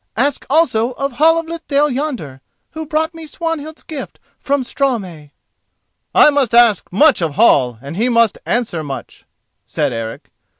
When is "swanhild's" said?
3.27-3.83